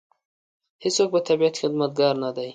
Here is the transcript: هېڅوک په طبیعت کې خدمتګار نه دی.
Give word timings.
هېڅوک 0.83 1.09
په 1.13 1.19
طبیعت 1.27 1.53
کې 1.55 1.61
خدمتګار 1.63 2.13
نه 2.23 2.29
دی. 2.37 2.49